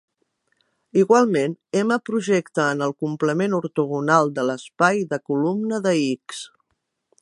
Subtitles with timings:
[1.01, 6.47] Igualment, "M" projecta en el complement ortogonal de l'espai de columna de "X".